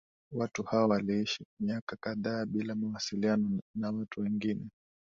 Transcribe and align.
Watu 0.31 0.63
hao 0.63 0.89
waliishi 0.89 1.45
miaka 1.59 1.95
kadhaa 2.01 2.45
bila 2.45 2.75
mawasiliano 2.75 3.59
na 3.75 3.91
watu 3.91 4.21
wengine 4.21 4.67